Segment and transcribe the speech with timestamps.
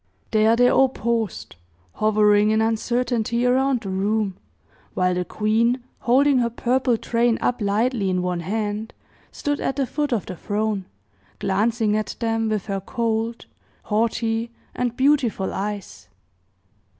[0.31, 1.57] There they all paused,
[1.93, 4.35] hovering in uncertainty around the room,
[4.95, 8.95] while the queen, holding her purple train up lightly in one hand,
[9.31, 10.85] stood at the foot of the throne,
[11.37, 13.45] glancing at them with her cold,
[13.83, 16.09] haughty and beautiful eyes.